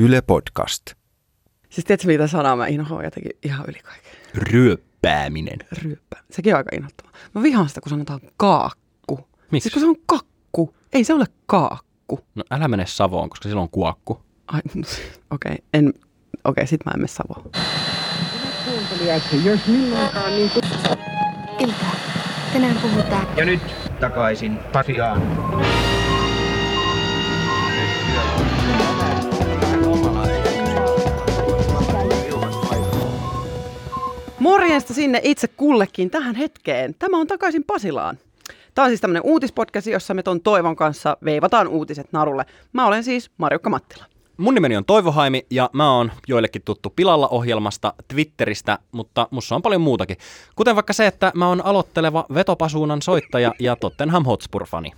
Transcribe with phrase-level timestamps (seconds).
[0.00, 0.86] Yle Podcast.
[1.70, 4.12] Siis tiedätkö mitä sanaa mä inhoan jotenkin ihan yli kaiken?
[4.34, 5.58] Ryöppääminen.
[5.82, 6.16] Ryöppä.
[6.30, 7.12] Sekin on aika inhottavaa.
[7.34, 9.28] Mä vihaan sitä, kun sanotaan kaakku.
[9.50, 9.62] Miksi?
[9.62, 10.74] Siis kun se on kakku.
[10.92, 12.20] Ei se ole kaakku.
[12.34, 14.22] No älä mene Savoon, koska silloin on kuokku.
[14.46, 14.84] Ai, okei.
[15.30, 15.56] Okay.
[15.74, 16.02] En, okei,
[16.44, 17.50] okay, sit mä en mene Savoon.
[18.64, 20.64] kuuntelijat, jos milloinkaan niin kuin
[21.58, 21.96] Iltaa.
[22.52, 23.62] Tänään puhutaan Ja nyt
[24.00, 25.22] takaisin Pasiaan.
[34.48, 36.94] Morjesta sinne itse kullekin tähän hetkeen.
[36.98, 38.18] Tämä on takaisin Pasilaan.
[38.74, 42.44] Tämä on siis tämmöinen uutispodcast, jossa me ton Toivon kanssa veivataan uutiset narulle.
[42.72, 44.04] Mä olen siis Marjukka Mattila.
[44.38, 49.62] Mun nimeni on Toivo Haimi ja mä oon joillekin tuttu Pilalla-ohjelmasta, Twitteristä, mutta mussa on
[49.62, 50.16] paljon muutakin.
[50.56, 54.92] Kuten vaikka se, että mä oon aloitteleva vetopasuunan soittaja ja Tottenham Hotspur-fani.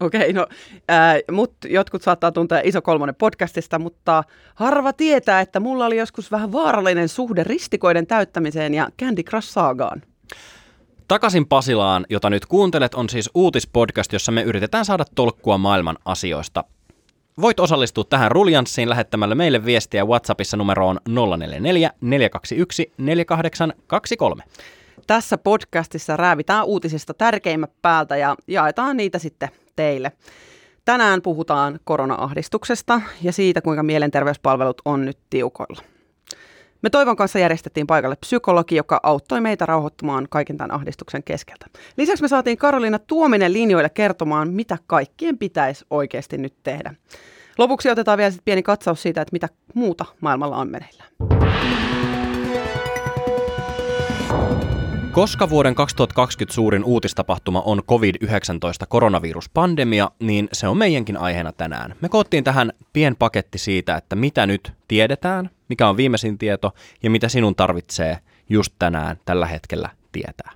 [0.00, 0.46] Okei, no
[0.88, 4.24] ää, mut jotkut saattaa tuntea Iso Kolmonen podcastista, mutta
[4.54, 10.02] harva tietää, että mulla oli joskus vähän vaarallinen suhde ristikoiden täyttämiseen ja Candy Crush Saagaan.
[11.08, 16.64] Takaisin Pasilaan, jota nyt kuuntelet, on siis uutispodcast, jossa me yritetään saada tolkkua maailman asioista.
[17.40, 24.44] Voit osallistua tähän ruljanssiin lähettämällä meille viestiä WhatsAppissa numeroon 044 421 4823.
[25.06, 30.12] Tässä podcastissa räävitään uutisista tärkeimmät päältä ja jaetaan niitä sitten teille.
[30.84, 35.97] Tänään puhutaan korona-ahdistuksesta ja siitä, kuinka mielenterveyspalvelut on nyt tiukoilla.
[36.82, 41.66] Me Toivon kanssa järjestettiin paikalle psykologi, joka auttoi meitä rauhoittumaan kaiken tämän ahdistuksen keskeltä.
[41.96, 46.94] Lisäksi me saatiin Karoliina Tuominen linjoille kertomaan, mitä kaikkien pitäisi oikeasti nyt tehdä.
[47.58, 51.10] Lopuksi otetaan vielä sit pieni katsaus siitä, että mitä muuta maailmalla on meneillään.
[55.12, 61.94] Koska vuoden 2020 suurin uutistapahtuma on COVID-19 koronaviruspandemia, niin se on meidänkin aiheena tänään.
[62.00, 67.10] Me koottiin tähän pien paketti siitä, että mitä nyt tiedetään, mikä on viimeisin tieto ja
[67.10, 70.52] mitä sinun tarvitsee just tänään tällä hetkellä tietää.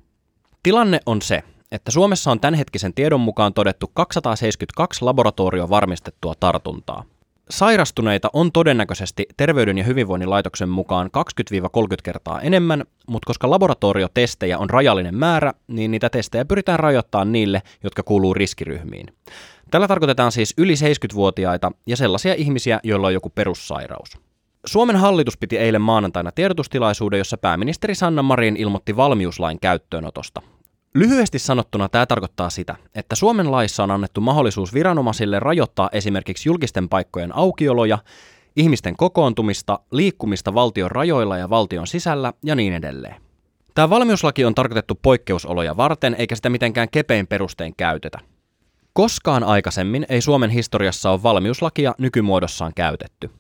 [0.63, 1.43] Tilanne on se,
[1.73, 7.05] että Suomessa on tämänhetkisen tiedon mukaan todettu 272 laboratorio varmistettua tartuntaa.
[7.51, 11.11] Sairastuneita on todennäköisesti Terveyden ja hyvinvoinnin laitoksen mukaan
[11.53, 17.63] 20-30 kertaa enemmän, mutta koska laboratoriotestejä on rajallinen määrä, niin niitä testejä pyritään rajoittamaan niille,
[17.85, 19.07] jotka kuuluu riskiryhmiin.
[19.71, 24.19] Tällä tarkoitetaan siis yli 70-vuotiaita ja sellaisia ihmisiä, joilla on joku perussairaus.
[24.67, 30.43] Suomen hallitus piti eilen maanantaina tiedotustilaisuuden, jossa pääministeri Sanna Marin ilmoitti valmiuslain käyttöönotosta.
[30.95, 36.89] Lyhyesti sanottuna tämä tarkoittaa sitä, että Suomen laissa on annettu mahdollisuus viranomaisille rajoittaa esimerkiksi julkisten
[36.89, 37.99] paikkojen aukioloja,
[38.57, 43.15] ihmisten kokoontumista, liikkumista valtion rajoilla ja valtion sisällä ja niin edelleen.
[43.75, 48.19] Tämä valmiuslaki on tarkoitettu poikkeusoloja varten, eikä sitä mitenkään kepein perustein käytetä.
[48.93, 53.31] Koskaan aikaisemmin ei Suomen historiassa ole valmiuslakia nykymuodossaan käytetty.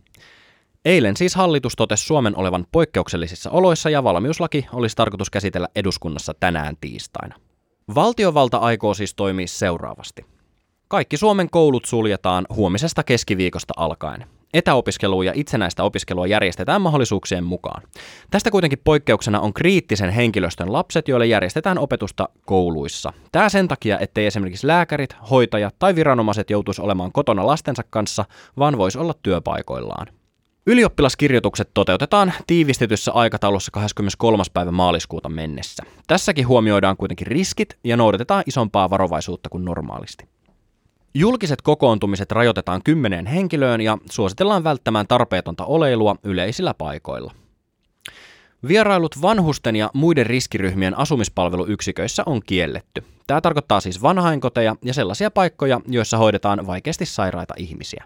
[0.84, 6.76] Eilen siis hallitus totesi Suomen olevan poikkeuksellisissa oloissa ja valmiuslaki olisi tarkoitus käsitellä eduskunnassa tänään
[6.81, 7.37] tiistaina.
[7.94, 10.25] Valtiovalta aikoo siis toimia seuraavasti.
[10.88, 14.26] Kaikki Suomen koulut suljetaan huomisesta keskiviikosta alkaen.
[14.54, 17.82] Etäopiskelua ja itsenäistä opiskelua järjestetään mahdollisuuksien mukaan.
[18.31, 23.12] Tästä kuitenkin poikkeuksena on kriittisen henkilöstön lapset, joille järjestetään opetusta kouluissa.
[23.32, 28.25] Tämä sen takia, ettei esimerkiksi lääkärit, hoitajat tai viranomaiset joutuisi olemaan kotona lastensa kanssa,
[28.59, 30.22] vaan voisi olla työpaikoillaan.
[30.67, 34.43] Ylioppilaskirjoitukset toteutetaan tiivistetyssä aikataulussa 23.
[34.53, 35.83] päivä maaliskuuta mennessä.
[36.06, 40.28] Tässäkin huomioidaan kuitenkin riskit ja noudatetaan isompaa varovaisuutta kuin normaalisti.
[41.15, 47.33] Julkiset kokoontumiset rajoitetaan kymmeneen henkilöön ja suositellaan välttämään tarpeetonta oleilua yleisillä paikoilla.
[48.69, 53.05] Vierailut vanhusten ja muiden riskiryhmien asumispalveluyksiköissä on kielletty.
[53.27, 58.05] Tämä tarkoittaa siis vanhainkoteja ja sellaisia paikkoja, joissa hoidetaan vaikeasti sairaita ihmisiä.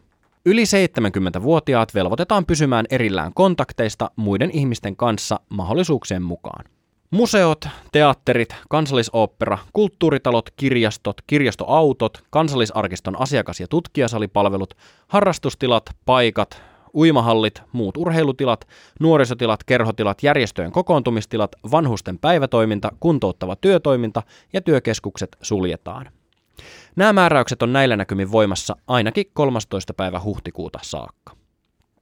[0.49, 6.65] Yli 70-vuotiaat velvoitetaan pysymään erillään kontakteista muiden ihmisten kanssa mahdollisuuksien mukaan.
[7.11, 14.75] Museot, teatterit, kansallisooppera, kulttuuritalot, kirjastot, kirjastoautot, kansallisarkiston asiakas- ja tutkijasalipalvelut,
[15.09, 16.63] harrastustilat, paikat,
[16.95, 18.69] uimahallit, muut urheilutilat,
[19.01, 24.23] nuorisotilat, kerhotilat, järjestöjen kokoontumistilat, vanhusten päivätoiminta, kuntouttava työtoiminta
[24.53, 26.11] ja työkeskukset suljetaan.
[26.97, 29.95] Nämä määräykset on näillä näkymin voimassa ainakin 13.
[29.95, 31.37] päivä huhtikuuta saakka.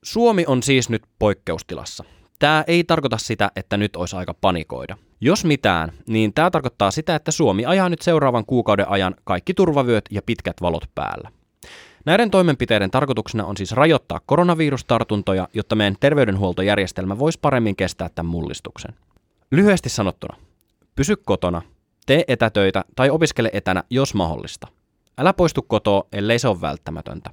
[0.03, 2.05] Suomi on siis nyt poikkeustilassa.
[2.39, 4.97] Tämä ei tarkoita sitä, että nyt olisi aika panikoida.
[5.21, 10.05] Jos mitään, niin tämä tarkoittaa sitä, että Suomi ajaa nyt seuraavan kuukauden ajan kaikki turvavyöt
[10.11, 11.31] ja pitkät valot päällä.
[12.07, 18.95] Näiden toimenpiteiden tarkoituksena on siis rajoittaa koronavirustartuntoja, jotta meidän terveydenhuoltojärjestelmä voisi paremmin kestää tämän mullistuksen.
[19.51, 20.37] Lyhyesti sanottuna,
[20.97, 21.63] pysy kotona,
[22.07, 24.67] tee etätöitä tai opiskele etänä, jos mahdollista.
[25.19, 27.31] Älä poistu kotoa, ellei se ole välttämätöntä.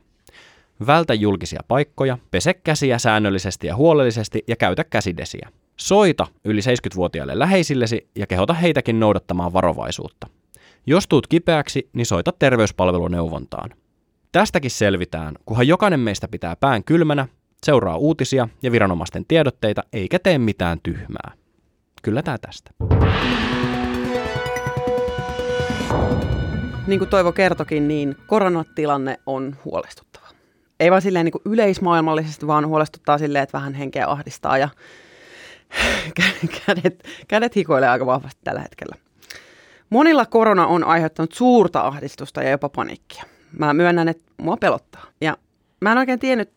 [0.88, 5.50] Vältä julkisia paikkoja, pese käsiä säännöllisesti ja huolellisesti ja käytä käsidesiä.
[5.78, 10.28] Soita yli 70-vuotiaille läheisillesi ja kehota heitäkin noudattamaan varovaisuutta.
[10.86, 13.70] Jos tuut kipeäksi, niin soita terveyspalveluneuvontaan.
[14.32, 17.28] Tästäkin selvitään, kunhan jokainen meistä pitää pään kylmänä,
[17.66, 21.32] seuraa uutisia ja viranomaisten tiedotteita eikä tee mitään tyhmää.
[22.02, 22.72] Kyllä tää tästä.
[26.88, 30.28] Niin kuin Toivo kertokin, niin koronatilanne on huolestuttava.
[30.80, 34.70] Ei vaan silleen niin kuin yleismaailmallisesti, vaan huolestuttaa silleen, että vähän henkeä ahdistaa ja
[36.66, 38.96] kädet, kädet hikoilee aika vahvasti tällä hetkellä.
[39.90, 43.24] Monilla korona on aiheuttanut suurta ahdistusta ja jopa paniikkia.
[43.60, 45.06] Mä myönnän, että mua pelottaa.
[45.22, 45.38] Ja
[45.82, 46.50] mä en oikein tiennyt,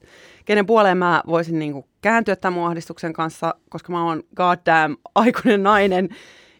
[0.44, 5.62] kenen puoleen mä voisin niinku kääntyä tämän mun ahdistuksen kanssa, koska mä oon goddamn aikuinen
[5.62, 6.08] nainen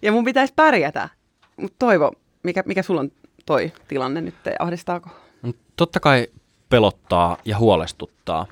[0.03, 1.09] ja mun pitäisi pärjätä.
[1.57, 2.13] Mutta Toivo,
[2.45, 3.11] mikä, mikä sulla on
[3.47, 5.11] toi tilanne nyt, ahdistaako?
[5.43, 6.27] No, totta kai
[6.69, 8.47] pelottaa ja huolestuttaa,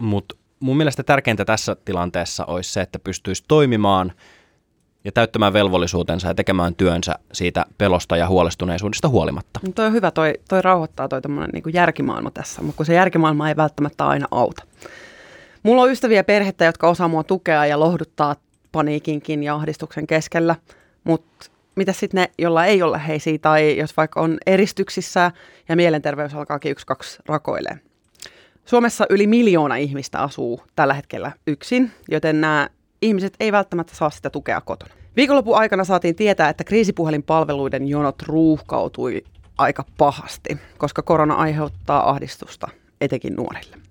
[0.00, 4.12] mutta mun mielestä tärkeintä tässä tilanteessa olisi se, että pystyisi toimimaan
[5.04, 9.60] ja täyttämään velvollisuutensa ja tekemään työnsä siitä pelosta ja huolestuneisuudesta huolimatta.
[9.66, 11.20] No toi on hyvä, toi, toi rauhoittaa toi
[11.52, 14.62] niin järkimaailma tässä, mutta kun se järkimaailma ei välttämättä aina auta.
[15.62, 18.36] Mulla on ystäviä perhettä, jotka osaa mua tukea ja lohduttaa
[18.72, 20.56] paniikinkin ja ahdistuksen keskellä,
[21.04, 25.32] mutta mitä sitten ne, jolla ei ole heisiä tai jos vaikka on eristyksissä
[25.68, 27.78] ja mielenterveys alkaakin yksi kaksi rakoilee.
[28.64, 32.68] Suomessa yli miljoona ihmistä asuu tällä hetkellä yksin, joten nämä
[33.02, 34.94] ihmiset ei välttämättä saa sitä tukea kotona.
[35.16, 39.24] Viikonlopun aikana saatiin tietää, että kriisipuhelinpalveluiden jonot ruuhkautui
[39.58, 42.68] aika pahasti, koska korona aiheuttaa ahdistusta
[43.00, 43.89] etenkin nuorille.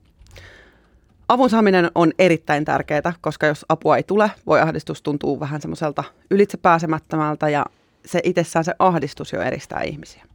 [1.29, 6.03] Avun saaminen on erittäin tärkeää, koska jos apua ei tule, voi ahdistus tuntua vähän semmoiselta
[6.31, 7.65] ylitsepääsemättömältä ja
[8.05, 10.25] se itsessään se ahdistus jo eristää ihmisiä.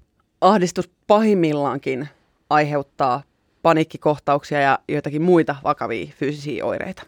[0.40, 2.08] Ahdistus pahimmillaankin
[2.50, 3.22] aiheuttaa
[3.62, 7.02] paniikkikohtauksia ja joitakin muita vakavia fyysisiä oireita.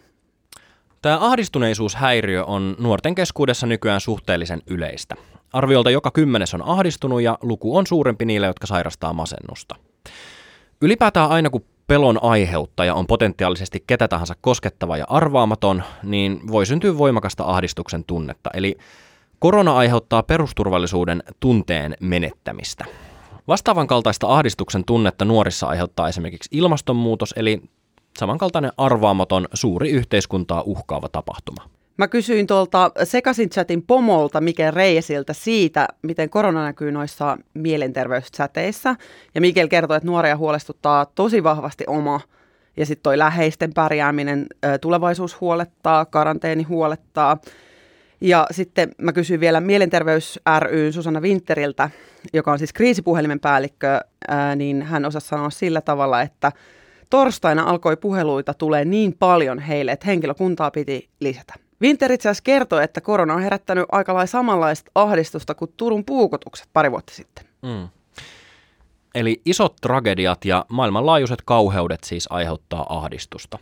[1.03, 5.15] Tämä ahdistuneisuushäiriö on nuorten keskuudessa nykyään suhteellisen yleistä.
[5.53, 9.77] Arviolta joka kymmenes on ahdistunut ja luku on suurempi niille, jotka sairastaa masennusta.
[10.81, 16.99] Ylipäätään aina kun pelon aiheuttaja on potentiaalisesti ketä tahansa koskettava ja arvaamaton, niin voi syntyä
[16.99, 18.51] voimakasta ahdistuksen tunnetta.
[18.55, 18.77] Eli
[19.39, 22.85] korona aiheuttaa perusturvallisuuden tunteen menettämistä.
[23.49, 27.63] Vastaavan kaltaista ahdistuksen tunnetta nuorissa aiheuttaa esimerkiksi ilmastonmuutos, eli
[28.19, 31.76] samankaltainen arvaamaton suuri yhteiskuntaa uhkaava tapahtuma.
[31.97, 38.97] Mä kysyin tuolta Sekasin chatin pomolta Mikel Reisiltä siitä, miten korona näkyy noissa mielenterveyschateissa.
[39.35, 42.21] Ja Mikel kertoi, että nuoria huolestuttaa tosi vahvasti oma
[42.77, 44.47] ja sitten toi läheisten pärjääminen,
[44.81, 47.39] tulevaisuus huolettaa, karanteeni huolettaa.
[48.21, 51.91] Ja sitten mä kysyin vielä Mielenterveys ry Susanna Winteriltä,
[52.33, 54.01] joka on siis kriisipuhelimen päällikkö,
[54.57, 56.53] niin hän osasi sanoa sillä tavalla, että
[57.11, 61.66] torstaina alkoi puheluita tulee niin paljon heille, että henkilökuntaa piti lisätä.
[61.83, 66.69] Winter itse asiassa kertoi, että korona on herättänyt aika lailla samanlaista ahdistusta kuin Turun puukotukset
[66.73, 67.45] pari vuotta sitten.
[67.63, 67.89] Mm.
[69.15, 73.59] Eli isot tragediat ja maailmanlaajuiset kauheudet siis aiheuttaa ahdistusta.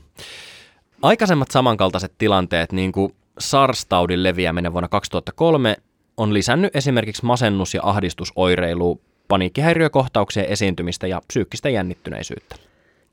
[1.03, 5.77] Aikaisemmat samankaltaiset tilanteet, niin kuin SARS-taudin leviäminen vuonna 2003,
[6.17, 8.97] on lisännyt esimerkiksi masennus- ja ahdistusoireilua,
[9.29, 12.57] paniikkihäiriökohtauksien esiintymistä ja psyykkistä jännittyneisyyttä.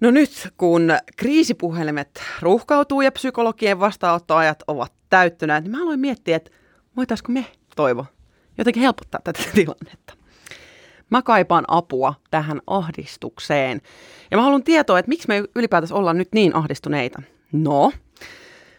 [0.01, 6.51] No nyt, kun kriisipuhelimet ruuhkautuu ja psykologien vastaanottoajat ovat täyttyneet, niin mä aloin miettiä, että
[6.97, 8.05] voitaisiko me, Toivo,
[8.57, 10.13] jotenkin helpottaa tätä tilannetta.
[11.09, 13.81] Mä kaipaan apua tähän ahdistukseen.
[14.31, 17.21] Ja mä haluan tietoa, että miksi me ylipäätänsä ollaan nyt niin ahdistuneita.
[17.51, 17.91] No,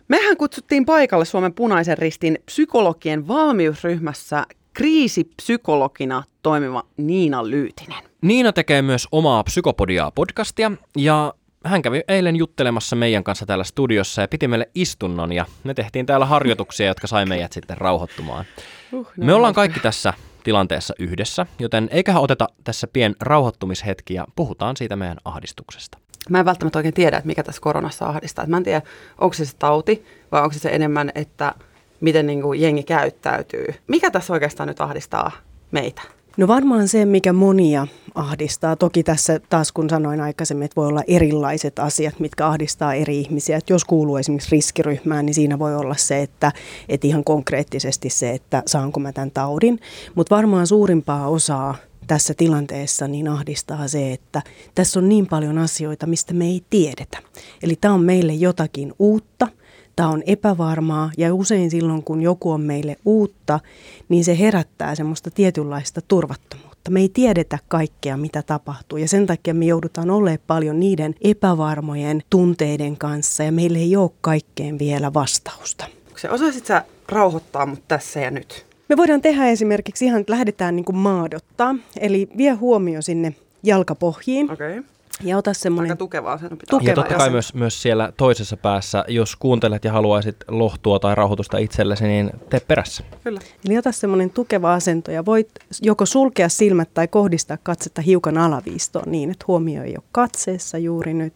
[0.09, 8.12] mehän kutsuttiin paikalle Suomen punaisen ristin psykologien valmiusryhmässä kriisipsykologina toimiva Niina Lyytinen.
[8.23, 14.21] Niina tekee myös omaa Psykopodiaa podcastia ja hän kävi eilen juttelemassa meidän kanssa täällä studiossa
[14.21, 18.45] ja piti meille istunnon ja me tehtiin täällä harjoituksia, jotka sai meidät sitten rauhoittumaan.
[18.93, 20.15] Uh, me ollaan kaikki tässä
[20.45, 25.99] tilanteessa yhdessä, joten eiköhän oteta tässä pien rauhoittumishetki ja puhutaan siitä meidän ahdistuksesta.
[26.31, 28.47] Mä en välttämättä oikein tiedä, että mikä tässä koronassa ahdistaa.
[28.47, 28.83] Mä en tiedä,
[29.19, 31.55] onko se se tauti vai onko se se enemmän, että
[32.01, 33.75] miten niin kuin jengi käyttäytyy.
[33.87, 35.33] Mikä tässä oikeastaan nyt ahdistaa
[35.71, 36.03] meitä?
[36.37, 38.77] No varmaan se, mikä monia ahdistaa.
[38.77, 43.57] Toki tässä taas kun sanoin aikaisemmin, että voi olla erilaiset asiat, mitkä ahdistaa eri ihmisiä.
[43.57, 46.53] Että jos kuuluu esimerkiksi riskiryhmään, niin siinä voi olla se, että,
[46.89, 49.81] että ihan konkreettisesti se, että saanko mä tämän taudin.
[50.15, 51.75] Mutta varmaan suurimpaa osaa
[52.07, 54.43] tässä tilanteessa niin ahdistaa se, että
[54.75, 57.19] tässä on niin paljon asioita, mistä me ei tiedetä.
[57.63, 59.49] Eli tämä on meille jotakin uutta–
[59.97, 63.61] Tämä on epävarmaa ja usein silloin, kun joku on meille uutta,
[64.09, 66.91] niin se herättää semmoista tietynlaista turvattomuutta.
[66.91, 72.23] Me ei tiedetä kaikkea, mitä tapahtuu ja sen takia me joudutaan olemaan paljon niiden epävarmojen
[72.31, 75.85] tunteiden kanssa ja meillä ei ole kaikkeen vielä vastausta.
[76.17, 78.67] Se osaisit sä rauhoittaa mut tässä ja nyt?
[78.89, 84.53] Me voidaan tehdä esimerkiksi ihan, että lähdetään niin kuin maadottaa, eli vie huomio sinne jalkapohjiin.
[84.53, 84.79] Okei.
[84.79, 84.93] Okay.
[85.25, 85.91] Ja ota semmoinen...
[85.91, 86.67] Aika tukevaa sen pitää.
[86.71, 91.15] Tukeva Ja totta kai myös, myös siellä toisessa päässä, jos kuuntelet ja haluaisit lohtua tai
[91.15, 93.05] rauhoitusta itsellesi, niin tee perässä.
[93.25, 93.41] Kyllä.
[93.69, 95.49] Eli ota semmoinen tukeva asento ja voit
[95.83, 101.15] joko sulkea silmät tai kohdistaa katsetta hiukan alaviistoon niin, että huomio ei ole katseessa juuri
[101.15, 101.35] nyt.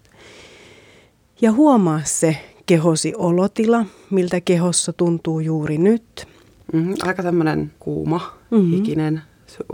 [1.40, 6.28] Ja huomaa se kehosi olotila, miltä kehossa tuntuu juuri nyt.
[6.72, 6.94] Mm-hmm.
[7.02, 8.18] Aika tämmöinen kuuma,
[8.50, 8.60] Mhm.
[8.60, 8.76] mm-hmm.
[8.76, 9.22] hikinen.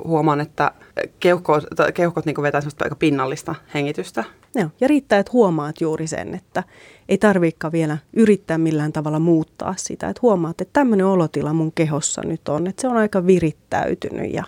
[0.05, 0.73] Huomaan, että
[1.21, 4.25] keuhkot, keuhkot niin vetää semmoista aika pinnallista hengitystä.
[4.55, 6.62] Joo, ja riittää, että huomaat juuri sen, että
[7.09, 10.09] ei tarviikaan vielä yrittää millään tavalla muuttaa sitä.
[10.09, 14.35] Että huomaat, että tämmöinen olotila mun kehossa nyt on, että se on aika virittäytynyt.
[14.35, 14.45] Ja,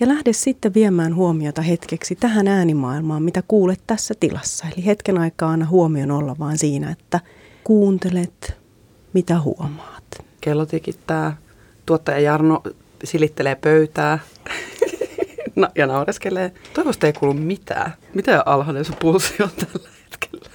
[0.00, 4.66] ja lähde sitten viemään huomiota hetkeksi tähän äänimaailmaan, mitä kuulet tässä tilassa.
[4.76, 7.20] Eli hetken aikaa anna huomion olla vaan siinä, että
[7.64, 8.56] kuuntelet,
[9.12, 10.04] mitä huomaat.
[10.40, 11.36] Kello tikittää,
[11.86, 12.62] tuottaja Jarno
[13.04, 14.18] silittelee pöytää
[15.56, 16.48] Na- ja naureskelee.
[16.48, 17.92] Toivottavasti ei kuulu mitään.
[18.14, 20.50] Mitä alhainen sun pulssi on tällä hetkellä?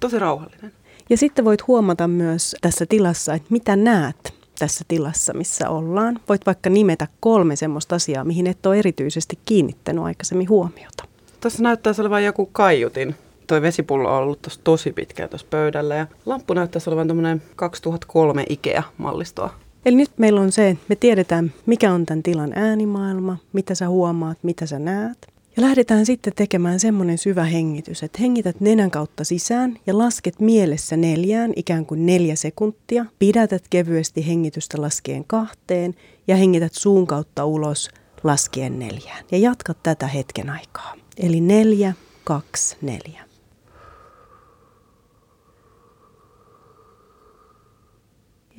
[0.00, 0.72] Tosi rauhallinen.
[1.10, 6.20] Ja sitten voit huomata myös tässä tilassa, että mitä näet tässä tilassa, missä ollaan.
[6.28, 11.04] Voit vaikka nimetä kolme semmoista asiaa, mihin et ole erityisesti kiinnittänyt aikaisemmin huomiota.
[11.40, 13.14] Tässä näyttäisi olevan joku kaiutin.
[13.46, 19.54] Toi vesipullo on ollut tosi pitkään tuossa pöydällä ja lamppu näyttäisi olevan tämmöinen 2003 Ikea-mallistoa.
[19.86, 23.88] Eli nyt meillä on se, että me tiedetään, mikä on tämän tilan äänimaailma, mitä sä
[23.88, 25.26] huomaat, mitä sä näet.
[25.56, 30.96] Ja lähdetään sitten tekemään semmoinen syvä hengitys, että hengität nenän kautta sisään ja lasket mielessä
[30.96, 33.06] neljään, ikään kuin neljä sekuntia.
[33.18, 35.94] Pidätät kevyesti hengitystä laskien kahteen
[36.28, 37.90] ja hengität suun kautta ulos
[38.24, 39.24] laskien neljään.
[39.30, 40.94] Ja jatkat tätä hetken aikaa.
[41.16, 41.92] Eli neljä,
[42.24, 43.29] kaksi, neljä.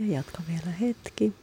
[0.01, 1.34] Ja jatka vielä hetki.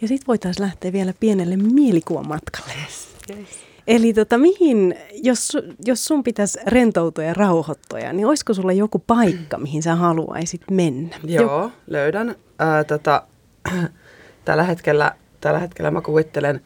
[0.00, 2.72] Ja sitten voitaisiin lähteä vielä pienelle mielikuvamatkalle.
[2.82, 3.48] Yes, yes.
[3.86, 9.58] Eli tota, mihin, jos, jos sun pitäisi rentoutua ja rauhoittua, niin olisiko sulla joku paikka,
[9.58, 11.16] mihin sä haluaisit mennä?
[11.24, 12.34] Joo, löydän.
[12.58, 13.22] Ää, tota,
[14.44, 16.60] tällä, hetkellä, tällä hetkellä mä kuvittelen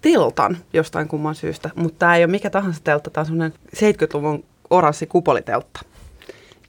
[0.00, 4.44] teltan jostain kumman syystä, mutta tämä ei ole mikä tahansa teltta, tämä on semmoinen 70-luvun
[4.70, 5.89] oranssi kupoliteltta.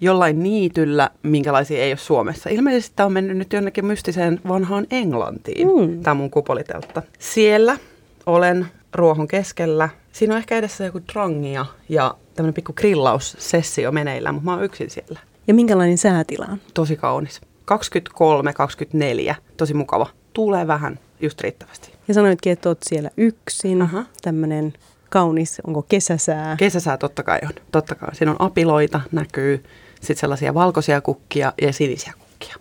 [0.02, 2.50] Jollain niityllä, minkälaisia ei ole Suomessa.
[2.50, 6.02] Ilmeisesti tämä on mennyt nyt jonnekin mystiseen vanhaan Englantiin, Mm.
[6.04, 7.02] tämä mun kupoliteltta.
[7.20, 7.78] Siellä
[8.26, 9.90] olen ruohon keskellä.
[10.12, 14.90] Siinä on ehkä edessä joku drangia ja tämmöinen pikku grillaussessio meneillään, mutta mä oon yksin
[14.90, 16.58] siellä Ja minkälainen säätila on?
[16.74, 17.42] tosi kaunis.
[17.66, 20.08] 23-24, tosi mukava.
[20.34, 21.92] Tuulee vähän, just riittävästi.
[22.08, 24.06] Ja sanoitkin, että oot siellä yksin, Aha.
[24.22, 24.74] tämmöinen
[25.10, 26.56] kaunis, onko kesäsää?
[26.60, 28.16] Kesäsää totta kai on, totta kai.
[28.16, 29.64] Siinä on apiloita, näkyy,
[30.02, 32.56] sitten sellaisia valkoisia kukkia ja sinisiä kukkia.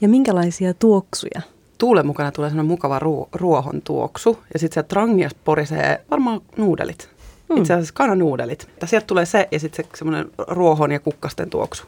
[0.00, 1.40] ja minkälaisia tuoksuja?
[1.78, 7.08] Tuulen mukana tulee sellainen mukava ruo- ruohon tuoksu ja sitten sieltä trangiasta porisee varmaan nuudelit.
[7.48, 7.56] Mm.
[7.56, 8.68] Itse asiassa kananuudelit.
[8.80, 11.84] Ja sieltä tulee se ja sitten se semmoinen ruohon ja kukkasten tuoksu.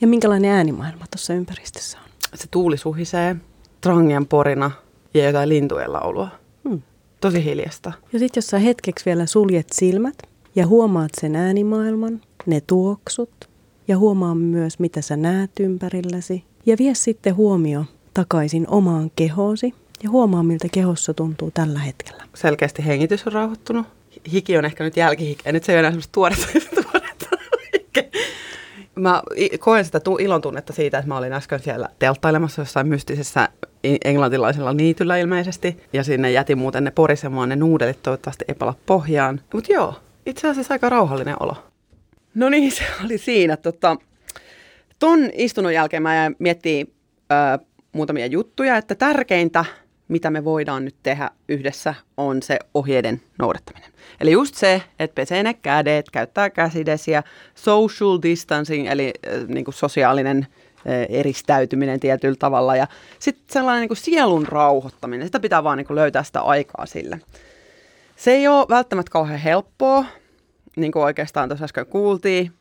[0.00, 2.04] Ja minkälainen äänimaailma tuossa ympäristössä on?
[2.34, 3.36] Se tuuli suhisee,
[3.80, 4.70] trangian porina
[5.14, 6.28] ja jotain lintujen laulua.
[6.68, 6.82] Hmm.
[7.20, 7.92] Tosi hiljasta.
[8.12, 10.16] Ja sitten jos sä hetkeksi vielä suljet silmät
[10.54, 13.49] ja huomaat sen äänimaailman, ne tuoksut
[13.90, 16.44] ja huomaa myös, mitä sä näet ympärilläsi.
[16.66, 22.24] Ja vie sitten huomio takaisin omaan kehoosi ja huomaa, miltä kehossa tuntuu tällä hetkellä.
[22.34, 23.86] selkeästi hengitys on rauhoittunut.
[24.32, 25.52] Hiki on ehkä nyt jälkihikeä.
[25.52, 26.46] Nyt se ei ole enää semmoista tuoretta,
[26.82, 27.26] tuoretta.
[28.94, 29.22] Mä
[29.60, 33.48] koen sitä ilon tunnetta siitä, että mä olin äsken siellä telttailemassa jossain mystisessä
[34.04, 35.82] englantilaisella niityllä ilmeisesti.
[35.92, 39.40] Ja sinne jätin muuten ne porisemaan ne nuudelit, toivottavasti ei pala pohjaan.
[39.54, 39.94] Mutta joo,
[40.26, 41.69] itse asiassa aika rauhallinen olo.
[42.34, 43.56] No niin, se oli siinä.
[43.56, 43.96] Tota,
[44.98, 46.86] ton istunnon jälkeen mä jäin miettimään
[47.32, 49.64] ö, muutamia juttuja, että tärkeintä,
[50.08, 53.90] mitä me voidaan nyt tehdä yhdessä, on se ohjeiden noudattaminen.
[54.20, 57.22] Eli just se, että pesee ne kädet, käyttää käsidesiä,
[57.54, 60.46] social distancing, eli äh, niin kuin sosiaalinen
[61.08, 62.76] eristäytyminen tietyllä tavalla.
[62.76, 62.86] Ja
[63.18, 67.20] sitten sellainen niin kuin sielun rauhoittaminen, sitä pitää vaan niin kuin löytää sitä aikaa sille.
[68.16, 70.04] Se ei ole välttämättä kauhean helppoa,
[70.80, 72.52] niin kuin oikeastaan tuossa äsken kuultiin.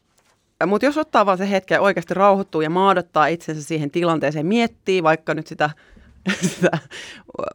[0.65, 5.33] Mutta jos ottaa vaan se hetken oikeasti rauhoittuu ja maadottaa itsensä siihen tilanteeseen, miettii vaikka
[5.33, 5.69] nyt sitä,
[6.51, 6.77] sitä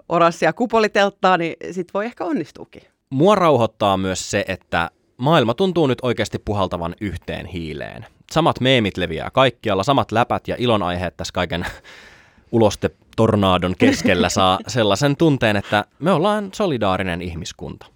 [0.09, 2.83] oranssia kupolitelttaa, niin sit voi ehkä onnistuukin.
[3.11, 8.07] Mua rauhoittaa myös se, että maailma tuntuu nyt oikeasti puhaltavan yhteen hiileen.
[8.33, 11.67] Samat meemit leviää kaikkialla, samat läpät ja ilonaiheet tässä kaiken
[12.53, 17.87] uloste tornaadon keskellä saa sellaisen tunteen, että me ollaan solidaarinen ihmiskunta.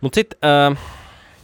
[0.00, 0.38] Mutta sitten
[0.72, 0.78] äh,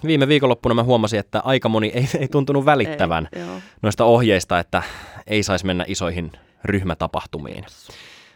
[0.06, 3.60] viime viikonloppuna mä huomasin, että aika moni ei, ei tuntunut välittävän Ei, joo.
[3.82, 4.82] noista ohjeista, että
[5.26, 6.32] ei saisi mennä isoihin
[6.64, 7.64] ryhmätapahtumiin.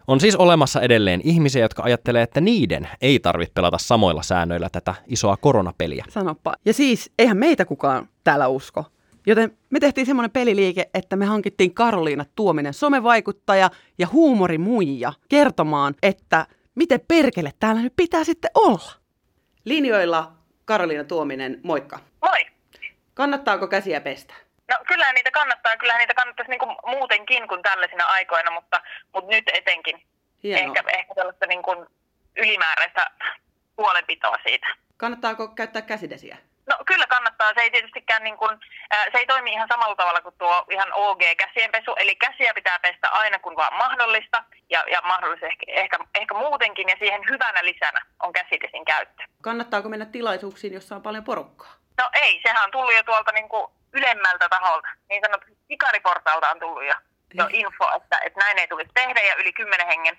[0.09, 4.95] On siis olemassa edelleen ihmisiä, jotka ajattelee, että niiden ei tarvitse pelata samoilla säännöillä tätä
[5.07, 6.05] isoa koronapeliä.
[6.09, 6.55] Sanoppa.
[6.65, 8.85] Ja siis, eihän meitä kukaan täällä usko.
[9.27, 16.47] Joten me tehtiin semmoinen peliliike, että me hankittiin Karoliina Tuominen, somevaikuttaja ja huumorimuija, kertomaan, että
[16.75, 18.93] miten perkele täällä nyt pitää sitten olla.
[19.65, 20.36] Linjoilla
[20.67, 21.99] Karoliina Tuominen, moikka.
[22.23, 22.47] Moi.
[23.15, 24.35] Kannattaako käsiä pestä?
[24.71, 28.83] No kyllä niitä kannattaa, kyllä niitä kannattaisi niin kuin muutenkin kuin tällaisina aikoina, mutta,
[29.15, 30.03] mutta nyt etenkin.
[30.43, 30.75] Hienoa.
[30.77, 31.87] Ehkä, ehkä sellaista niin kuin
[32.37, 33.11] ylimääräistä
[33.79, 34.67] huolenpitoa siitä.
[34.97, 36.37] Kannattaako käyttää käsidesiä?
[36.87, 38.59] Kyllä kannattaa, se ei tietystikään niin kuin,
[39.13, 43.39] se ei toimi ihan samalla tavalla kuin tuo ihan OG-käsienpesu, eli käsiä pitää pestä aina
[43.39, 44.45] kun vaan mahdollista.
[44.71, 46.89] Ja, ja mahdollisesti ehkä, ehkä, ehkä muutenkin.
[46.89, 49.23] Ja siihen hyvänä lisänä on käsidesin käyttö.
[49.43, 51.73] Kannattaako mennä tilaisuuksiin, jossa on paljon porukkaa?
[51.99, 56.61] No ei, sehän on tullut jo tuolta niin kuin ylemmältä taholta, niin sanotusti sikariportaalta on
[56.61, 56.95] tullut jo,
[57.35, 59.21] jo info, että, että näin ei tulisi tehdä.
[59.21, 60.19] Ja yli kymmenen hengen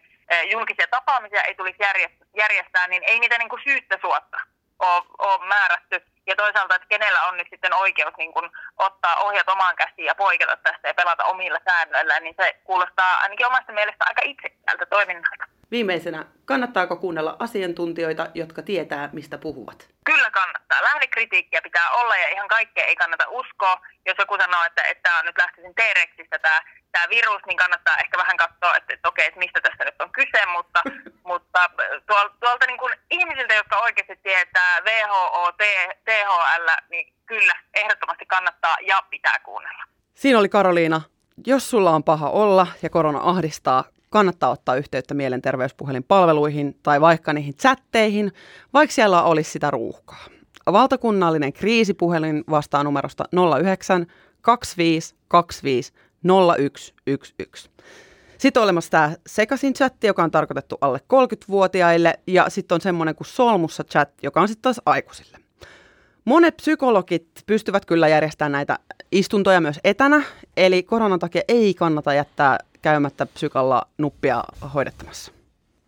[0.51, 4.37] julkisia tapaamisia ei tulisi järjestää, järjestää niin ei niitä niin kuin syyttä suotta
[4.79, 6.01] ole, ole määrätty.
[6.27, 10.15] Ja toisaalta, että kenellä on nyt sitten oikeus niin kuin ottaa ohjat omaan käsiin ja
[10.15, 15.45] poiketa tästä ja pelata omilla säännöillä, niin se kuulostaa ainakin omasta mielestä aika itsekkäältä toiminnalta.
[15.71, 19.87] Viimeisenä, kannattaako kuunnella asiantuntijoita, jotka tietää, mistä puhuvat?
[20.05, 20.66] Kyllä kannattaa.
[21.07, 23.81] Lähdekritiikkiä pitää olla ja ihan kaikkea ei kannata uskoa.
[24.05, 26.61] Jos joku sanoo, että, että tämä on nyt lähtöisin T-Rexistä tämä,
[26.91, 30.11] tämä virus, niin kannattaa ehkä vähän katsoa, että, että okei, että mistä tässä nyt on
[30.11, 30.81] kyse, mutta,
[31.31, 31.69] mutta
[32.07, 35.51] tuolta, tuolta niin kuin ihmisiltä, jotka oikeasti tietää WHO,
[36.05, 39.83] THL, niin kyllä, ehdottomasti kannattaa ja pitää kuunnella.
[40.13, 41.01] Siinä oli Karoliina.
[41.47, 47.33] Jos sulla on paha olla ja korona ahdistaa, kannattaa ottaa yhteyttä mielenterveyspuhelin palveluihin tai vaikka
[47.33, 48.31] niihin chatteihin,
[48.73, 50.36] vaikka siellä olisi sitä ruuhkaa.
[50.73, 53.23] Valtakunnallinen kriisipuhelin vastaa numerosta
[53.61, 54.07] 09
[54.41, 55.93] 25 25
[56.27, 57.69] 0111.
[58.37, 63.15] Sitten on olemassa tämä sekaisin chatti, joka on tarkoitettu alle 30-vuotiaille, ja sitten on semmoinen
[63.15, 65.37] kuin solmussa chat, joka on sitten taas aikuisille.
[66.25, 68.79] Monet psykologit pystyvät kyllä järjestämään näitä
[69.11, 70.23] istuntoja myös etänä,
[70.57, 75.36] eli koronan takia ei kannata jättää käymättä psykalla nuppia hoidettamassa.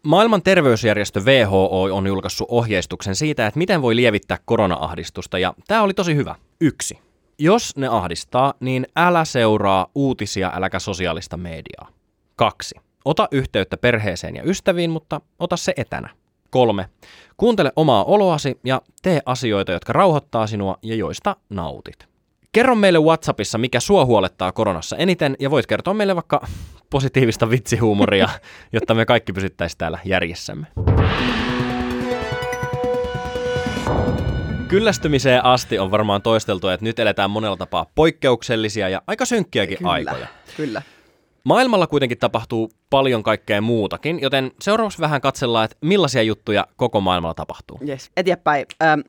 [0.03, 5.93] Maailman terveysjärjestö WHO on julkaissut ohjeistuksen siitä, että miten voi lievittää korona-ahdistusta, ja tämä oli
[5.93, 6.35] tosi hyvä.
[6.62, 6.99] Yksi.
[7.39, 11.88] Jos ne ahdistaa, niin älä seuraa uutisia, äläkä sosiaalista mediaa.
[12.35, 12.75] Kaksi.
[13.05, 16.09] Ota yhteyttä perheeseen ja ystäviin, mutta ota se etänä.
[16.49, 16.89] Kolme.
[17.38, 22.07] Kuuntele omaa oloasi ja tee asioita, jotka rauhoittaa sinua ja joista nautit.
[22.51, 26.47] Kerro meille WhatsAppissa, mikä sua huolettaa koronassa eniten, ja voit kertoa meille vaikka
[26.89, 28.30] positiivista vitsihuumoria,
[28.73, 30.67] jotta me kaikki pysyttäisiin täällä järjessämme.
[34.67, 39.91] Kyllästymiseen asti on varmaan toisteltu, että nyt eletään monella tapaa poikkeuksellisia ja aika synkkiäkin Kyllä,
[39.91, 40.28] aikoja.
[40.58, 40.82] Kyllä.
[41.43, 47.34] Maailmalla kuitenkin tapahtuu paljon kaikkea muutakin, joten seuraavaksi vähän katsellaan, että millaisia juttuja koko maailmalla
[47.34, 47.80] tapahtuu.
[47.88, 48.12] Yes.
[48.17, 48.65] Eteenpäin.
[48.84, 48.99] Ähm,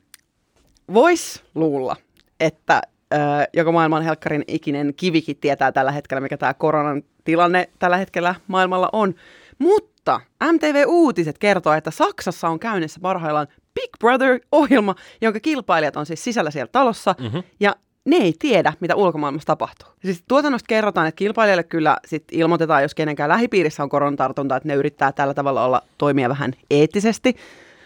[0.95, 1.97] Voisi luulla,
[2.41, 2.83] että
[3.15, 3.21] äh,
[3.53, 8.89] joko maailman helkkarin ikinen kivikin tietää tällä hetkellä, mikä tämä koronan tilanne tällä hetkellä maailmalla
[8.93, 9.15] on.
[9.59, 10.21] Mutta
[10.53, 16.51] MTV Uutiset kertoo, että Saksassa on käynnissä parhaillaan Big Brother-ohjelma, jonka kilpailijat on siis sisällä
[16.51, 17.15] siellä talossa.
[17.21, 17.39] Mhm.
[17.61, 19.89] Ja ne ei tiedä, mitä ulkomaailmassa tapahtuu.
[20.05, 24.75] Siis tuotannosta kerrotaan, että kilpailijoille kyllä sit ilmoitetaan, jos kenenkään lähipiirissä on koronatartunta, että ne
[24.75, 27.37] yrittää tällä tavalla olla toimia vähän eettisesti.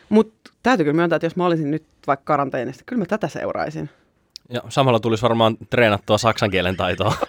[0.09, 3.91] Mutta täytyy kyllä myöntää, että jos mä olisin nyt vaikka karanteenissa, kyllä mä tätä seuraisin.
[4.51, 7.15] Ja samalla tulisi varmaan treenattua saksan kielen taitoa.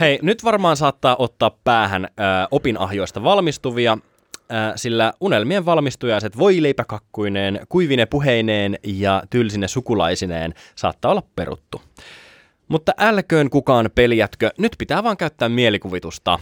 [0.00, 2.08] Hei, nyt varmaan saattaa ottaa päähän ö,
[2.50, 3.98] opinahjoista valmistuvia,
[4.34, 4.44] ö,
[4.76, 11.82] sillä unelmien valmistujaiset voileipäkakkuineen, kuivine puheineen ja tylsine sukulaisineen saattaa olla peruttu.
[12.68, 16.38] Mutta älköön kukaan peljätkö, nyt pitää vaan käyttää mielikuvitusta.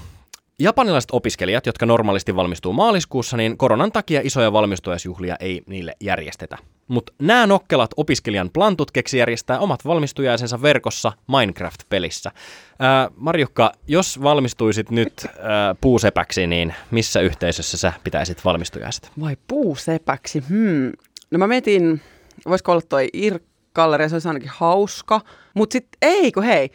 [0.61, 6.59] Japanilaiset opiskelijat, jotka normaalisti valmistuu maaliskuussa, niin koronan takia isoja valmistujaisjuhlia ei niille järjestetä.
[6.89, 12.31] Mutta nämä nokkelat opiskelijan plantut keksi järjestää omat valmistujaisensa verkossa Minecraft-pelissä.
[12.79, 19.11] Ää, Marjukka, jos valmistuisit nyt ää, puusepäksi, niin missä yhteisössä sä pitäisit valmistujaiset?
[19.21, 20.45] Vai puusepäksi?
[20.49, 20.93] Hmm.
[21.31, 22.01] No mä mietin,
[22.49, 25.21] voisiko olla toi IR-galleria, se olisi ainakin hauska.
[25.55, 26.71] Mutta sitten, ei kun hei,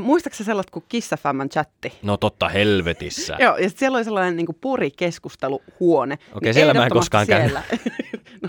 [0.00, 1.92] muistaaksä sellaista kuin Kissafamman chatti?
[2.02, 3.36] No totta helvetissä.
[3.40, 6.18] Joo, ja siellä oli sellainen niin puri-keskusteluhuone.
[6.34, 7.54] Okei, siellä mä en koskaan käynyt.
[8.42, 8.48] no,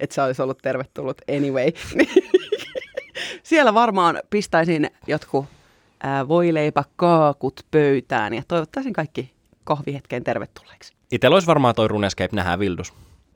[0.00, 1.72] että se olisi ollut tervetullut anyway.
[3.42, 5.46] siellä varmaan pistäisin jotkut
[6.02, 9.32] ää, voileipä kaakut pöytään ja toivottaisin kaikki
[9.64, 10.92] kahvihetkeen tervetulleeksi.
[11.12, 12.92] Itellä olisi varmaan toi Runescape nähdään Vildus.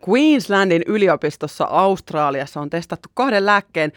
[0.08, 3.92] Queenslandin yliopistossa Australiassa on testattu kahden lääkkeen,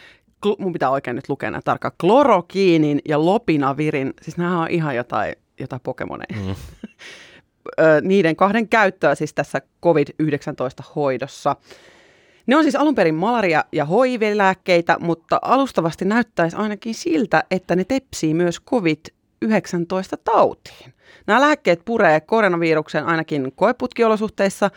[0.58, 5.36] mun pitää oikein nyt lukea nämä tarkkaan, klorokiinin ja lopinavirin, siis nämä on ihan jotain,
[5.60, 6.38] jotain Pokemoneja.
[6.46, 6.56] Mm.
[8.08, 11.56] Niiden kahden käyttöä siis tässä COVID-19-hoidossa.
[12.46, 17.84] Ne on siis alun perin malaria- ja HIV-lääkkeitä, mutta alustavasti näyttäisi ainakin siltä, että ne
[17.84, 20.94] tepsii myös COVID-19-tautiin.
[21.28, 24.72] Nämä lääkkeet puree koronaviruksen ainakin koeputkiolosuhteissa,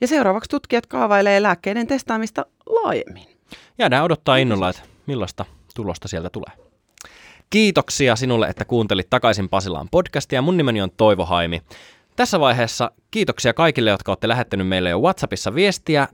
[0.00, 3.26] ja seuraavaksi tutkijat kaavailee lääkkeiden testaamista laajemmin.
[3.78, 6.66] Jäädään odottaa innolla, että millaista tulosta sieltä tulee.
[7.50, 10.42] Kiitoksia sinulle, että kuuntelit takaisin Pasilaan podcastia.
[10.42, 11.62] Mun nimeni on Toivo Haimi.
[12.16, 16.08] Tässä vaiheessa kiitoksia kaikille, jotka olette lähettänyt meille jo WhatsAppissa viestiä.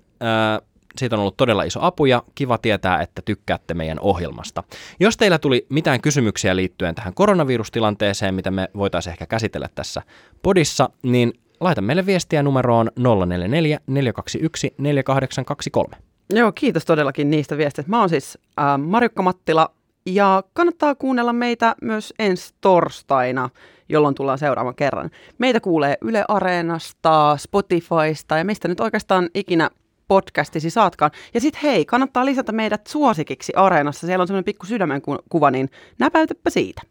[0.98, 4.62] Siitä on ollut todella iso apu ja kiva tietää, että tykkäätte meidän ohjelmasta.
[5.00, 10.02] Jos teillä tuli mitään kysymyksiä liittyen tähän koronavirustilanteeseen, mitä me voitaisiin ehkä käsitellä tässä
[10.42, 12.90] podissa, niin laita meille viestiä numeroon
[13.26, 16.11] 044 421 4823.
[16.32, 17.90] Joo, kiitos todellakin niistä viesteistä.
[17.90, 19.74] Mä oon siis äh, Marjukka Mattila
[20.06, 23.50] ja kannattaa kuunnella meitä myös ensi torstaina,
[23.88, 25.10] jolloin tullaan seuraavan kerran.
[25.38, 29.70] Meitä kuulee Yle Areenasta, Spotifysta ja mistä nyt oikeastaan ikinä
[30.08, 31.10] podcastisi saatkaan.
[31.34, 34.06] Ja sitten hei, kannattaa lisätä meidät suosikiksi Areenassa.
[34.06, 36.82] Siellä on semmoinen pikku sydämen kuva, niin näpäytäpä siitä.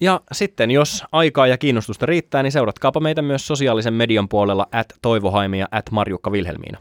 [0.00, 4.86] Ja sitten, jos aikaa ja kiinnostusta riittää, niin seuratkaapa meitä myös sosiaalisen median puolella at
[5.02, 6.78] Toivohaimi ja at Marjukka Vilhelmiina.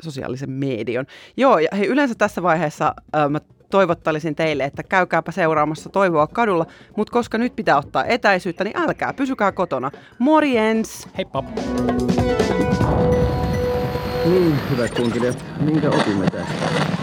[0.00, 1.06] Sosiaalisen median.
[1.36, 6.66] Joo, ja hei, yleensä tässä vaiheessa äh, mä toivottalisin teille, että käykääpä seuraamassa Toivoa kadulla,
[6.96, 9.90] mutta koska nyt pitää ottaa etäisyyttä, niin älkää, pysykää kotona.
[10.18, 11.08] Morjens!
[11.16, 11.44] Heippa!
[14.24, 16.99] Niin, hyvät kuuntelijat, minkä opimme tästä?